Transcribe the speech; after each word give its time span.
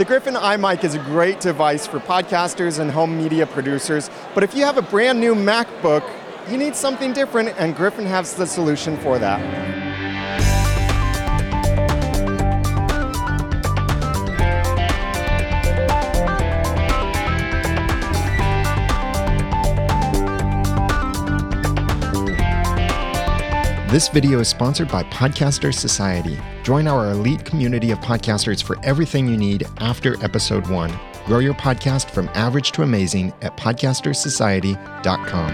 The 0.00 0.06
Griffin 0.06 0.32
iMic 0.32 0.82
is 0.82 0.94
a 0.94 0.98
great 0.98 1.40
device 1.40 1.86
for 1.86 1.98
podcasters 1.98 2.78
and 2.78 2.90
home 2.90 3.18
media 3.18 3.46
producers, 3.46 4.08
but 4.34 4.42
if 4.42 4.54
you 4.54 4.64
have 4.64 4.78
a 4.78 4.82
brand 4.82 5.20
new 5.20 5.34
MacBook, 5.34 6.10
you 6.50 6.56
need 6.56 6.74
something 6.74 7.12
different, 7.12 7.50
and 7.58 7.76
Griffin 7.76 8.06
has 8.06 8.32
the 8.32 8.46
solution 8.46 8.96
for 8.96 9.18
that. 9.18 9.79
This 23.90 24.06
video 24.06 24.38
is 24.38 24.46
sponsored 24.46 24.88
by 24.88 25.02
Podcaster 25.02 25.74
Society. 25.74 26.38
Join 26.62 26.86
our 26.86 27.10
elite 27.10 27.44
community 27.44 27.90
of 27.90 27.98
podcasters 27.98 28.62
for 28.62 28.78
everything 28.84 29.26
you 29.26 29.36
need 29.36 29.66
after 29.78 30.14
episode 30.24 30.64
one. 30.68 30.96
Grow 31.26 31.40
your 31.40 31.54
podcast 31.54 32.08
from 32.08 32.28
average 32.34 32.70
to 32.70 32.82
amazing 32.82 33.32
at 33.42 33.56
podcastersociety.com. 33.56 35.50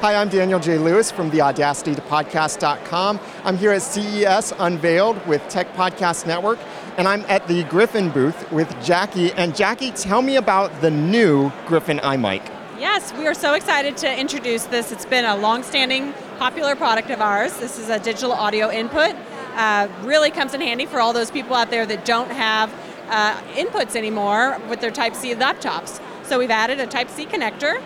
Hi, 0.00 0.14
I'm 0.14 0.28
Daniel 0.28 0.60
J. 0.60 0.78
Lewis 0.78 1.10
from 1.10 1.28
the 1.30 1.40
Audacity 1.40 1.96
to 1.96 2.00
Podcast.com. 2.02 3.18
I'm 3.42 3.56
here 3.56 3.72
at 3.72 3.82
CES 3.82 4.52
Unveiled 4.60 5.26
with 5.26 5.42
Tech 5.48 5.74
Podcast 5.74 6.24
Network, 6.24 6.60
and 6.98 7.08
I'm 7.08 7.22
at 7.22 7.48
the 7.48 7.64
Griffin 7.64 8.10
booth 8.10 8.48
with 8.52 8.72
Jackie. 8.80 9.32
And 9.32 9.56
Jackie, 9.56 9.90
tell 9.90 10.22
me 10.22 10.36
about 10.36 10.80
the 10.80 10.92
new 10.92 11.50
Griffin 11.66 11.98
iMic. 11.98 12.57
Yes, 12.78 13.12
we 13.12 13.26
are 13.26 13.34
so 13.34 13.54
excited 13.54 13.96
to 13.96 14.20
introduce 14.20 14.62
this. 14.66 14.92
It's 14.92 15.04
been 15.04 15.24
a 15.24 15.36
long-standing 15.36 16.12
popular 16.38 16.76
product 16.76 17.10
of 17.10 17.20
ours. 17.20 17.56
This 17.56 17.76
is 17.76 17.88
a 17.88 17.98
digital 17.98 18.30
audio 18.30 18.70
input. 18.70 19.16
Uh, 19.56 19.88
really 20.02 20.30
comes 20.30 20.54
in 20.54 20.60
handy 20.60 20.86
for 20.86 21.00
all 21.00 21.12
those 21.12 21.28
people 21.28 21.56
out 21.56 21.70
there 21.70 21.84
that 21.86 22.04
don't 22.04 22.30
have 22.30 22.72
uh, 23.08 23.36
inputs 23.54 23.96
anymore 23.96 24.60
with 24.68 24.80
their 24.80 24.92
Type-C 24.92 25.34
laptops. 25.34 26.00
So 26.24 26.38
we've 26.38 26.52
added 26.52 26.78
a 26.78 26.86
Type-C 26.86 27.26
connector 27.26 27.82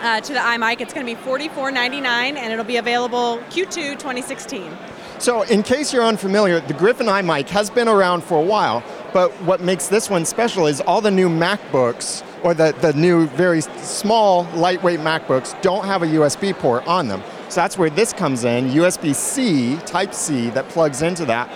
uh, 0.00 0.20
to 0.20 0.32
the 0.32 0.40
iMic. 0.40 0.80
It's 0.80 0.92
going 0.92 1.06
to 1.06 1.14
be 1.14 1.20
$44.99 1.22 2.02
and 2.02 2.52
it'll 2.52 2.64
be 2.64 2.78
available 2.78 3.38
Q2 3.50 4.00
2016. 4.00 4.76
So 5.20 5.42
in 5.42 5.62
case 5.62 5.92
you're 5.92 6.02
unfamiliar, 6.02 6.58
the 6.58 6.74
Griffin 6.74 7.06
iMic 7.06 7.48
has 7.50 7.70
been 7.70 7.86
around 7.86 8.24
for 8.24 8.36
a 8.36 8.44
while, 8.44 8.82
but 9.12 9.30
what 9.42 9.60
makes 9.60 9.86
this 9.86 10.10
one 10.10 10.24
special 10.24 10.66
is 10.66 10.80
all 10.80 11.00
the 11.00 11.10
new 11.12 11.28
MacBooks 11.28 12.24
or 12.42 12.54
the, 12.54 12.74
the 12.80 12.92
new 12.92 13.26
very 13.28 13.60
small, 13.60 14.44
lightweight 14.54 15.00
MacBooks 15.00 15.60
don't 15.62 15.84
have 15.84 16.02
a 16.02 16.06
USB 16.06 16.54
port 16.54 16.86
on 16.86 17.08
them. 17.08 17.22
So 17.48 17.60
that's 17.60 17.78
where 17.78 17.90
this 17.90 18.12
comes 18.12 18.44
in, 18.44 18.68
USB-C, 18.68 19.76
Type-C, 19.86 20.50
that 20.50 20.68
plugs 20.68 21.02
into 21.02 21.24
that. 21.26 21.50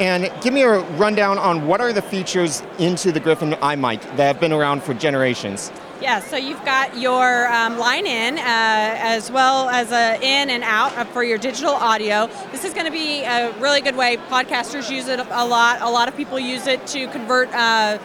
And 0.00 0.32
give 0.42 0.52
me 0.52 0.62
a 0.62 0.80
rundown 0.96 1.38
on 1.38 1.66
what 1.66 1.80
are 1.80 1.92
the 1.92 2.02
features 2.02 2.62
into 2.78 3.12
the 3.12 3.20
Griffin 3.20 3.52
iMic 3.52 4.00
that 4.16 4.26
have 4.26 4.40
been 4.40 4.52
around 4.52 4.82
for 4.82 4.94
generations. 4.94 5.70
Yeah, 6.02 6.18
so 6.18 6.36
you've 6.36 6.64
got 6.64 6.98
your 6.98 7.46
um, 7.52 7.78
line 7.78 8.06
in 8.06 8.36
uh, 8.36 8.42
as 8.42 9.30
well 9.30 9.68
as 9.68 9.92
a 9.92 10.16
in 10.16 10.50
and 10.50 10.64
out 10.64 11.06
for 11.12 11.22
your 11.22 11.38
digital 11.38 11.74
audio. 11.74 12.26
This 12.50 12.64
is 12.64 12.74
going 12.74 12.86
to 12.86 12.90
be 12.90 13.22
a 13.22 13.52
really 13.60 13.80
good 13.80 13.94
way. 13.94 14.16
Podcasters 14.16 14.90
use 14.90 15.06
it 15.06 15.20
a 15.20 15.46
lot. 15.46 15.80
A 15.80 15.88
lot 15.88 16.08
of 16.08 16.16
people 16.16 16.40
use 16.40 16.66
it 16.66 16.84
to 16.88 17.06
convert 17.08 17.48
uh, 17.54 17.98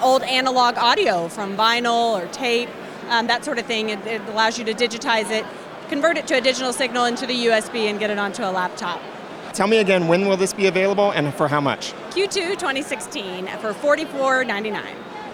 old 0.00 0.22
analog 0.22 0.76
audio 0.76 1.28
from 1.28 1.56
vinyl 1.56 2.20
or 2.20 2.26
tape, 2.28 2.68
um, 3.08 3.26
that 3.26 3.44
sort 3.44 3.58
of 3.58 3.66
thing. 3.66 3.90
It, 3.90 4.04
it 4.06 4.20
allows 4.28 4.58
you 4.58 4.64
to 4.64 4.74
digitize 4.74 5.30
it, 5.30 5.44
convert 5.88 6.16
it 6.16 6.26
to 6.28 6.36
a 6.36 6.40
digital 6.40 6.72
signal 6.72 7.04
into 7.04 7.26
the 7.26 7.46
USB, 7.46 7.90
and 7.90 7.98
get 7.98 8.10
it 8.10 8.18
onto 8.18 8.42
a 8.42 8.50
laptop. 8.50 9.00
Tell 9.52 9.68
me 9.68 9.78
again, 9.78 10.08
when 10.08 10.26
will 10.26 10.36
this 10.36 10.52
be 10.52 10.66
available 10.66 11.12
and 11.12 11.32
for 11.34 11.46
how 11.46 11.60
much? 11.60 11.92
Q2 12.10 12.58
2016 12.58 13.46
for 13.58 13.72
$44.99. 13.72 14.82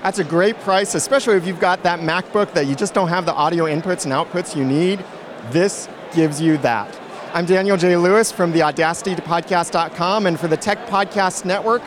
That's 0.03 0.19
a 0.19 0.25
great 0.25 0.59
price, 0.61 0.95
especially 0.95 1.37
if 1.37 1.47
you've 1.47 1.61
got 1.61 1.83
that 1.83 2.01
MacBook 2.01 2.53
that 2.55 2.67
you 2.67 2.75
just 2.75 2.95
don't 2.95 3.09
have 3.09 3.27
the 3.27 3.35
audio 3.35 3.65
inputs 3.65 4.05
and 4.05 4.13
outputs 4.13 4.57
you 4.57 4.65
need. 4.65 5.05
This 5.51 5.89
gives 6.15 6.41
you 6.41 6.59
that. 6.59 6.99
I'm 7.33 7.47
Daniel 7.47 7.77
J. 7.77 7.97
Lewis 7.97 8.33
from 8.33 8.53
the 8.53 8.63
Audacity 8.63 9.15
to 9.15 9.23
Podcast.com 9.23 10.27
and 10.27 10.39
for 10.39 10.49
the 10.49 10.57
Tech 10.57 10.87
Podcast 10.87 11.45
Network. 11.45 11.83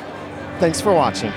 Thanks 0.60 0.80
for 0.80 0.94
watching. 0.94 1.32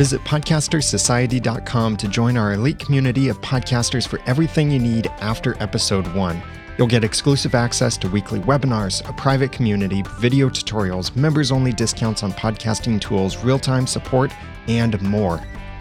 Visit 0.00 0.24
podcastersociety.com 0.24 1.96
to 1.98 2.08
join 2.08 2.38
our 2.38 2.54
elite 2.54 2.78
community 2.78 3.28
of 3.28 3.38
podcasters 3.42 4.08
for 4.08 4.18
everything 4.24 4.70
you 4.70 4.78
need 4.78 5.08
after 5.20 5.62
episode 5.62 6.06
one. 6.14 6.42
You'll 6.78 6.86
get 6.86 7.04
exclusive 7.04 7.54
access 7.54 7.98
to 7.98 8.08
weekly 8.08 8.40
webinars, 8.40 9.06
a 9.06 9.12
private 9.12 9.52
community, 9.52 10.02
video 10.18 10.48
tutorials, 10.48 11.14
members 11.14 11.52
only 11.52 11.74
discounts 11.74 12.22
on 12.22 12.32
podcasting 12.32 12.98
tools, 12.98 13.44
real 13.44 13.58
time 13.58 13.86
support, 13.86 14.32
and 14.68 14.98
more. 15.02 15.36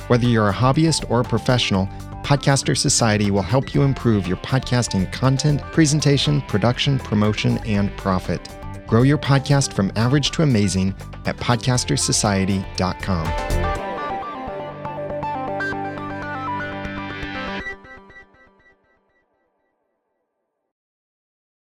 Whether 0.09 0.28
you're 0.28 0.50
a 0.50 0.53
hobbyist 0.53 1.09
or 1.09 1.22
a 1.22 1.24
professional, 1.24 1.86
Podcaster 2.22 2.78
Society 2.78 3.31
will 3.31 3.41
help 3.41 3.74
you 3.74 3.84
improve 3.84 4.28
your 4.28 4.36
podcasting 4.38 5.09
content, 5.13 5.62
presentation, 5.72 6.41
production, 6.41 7.00
promotion, 7.00 7.57
and 7.59 7.96
profit. 7.96 8.50
Grow 8.86 9.03
your 9.03 9.18
podcast 9.18 9.72
from 9.72 9.94
average 9.96 10.31
to 10.31 10.41
amazing 10.41 10.94
at 11.25 11.38
podcastersociety.com. 11.38 13.59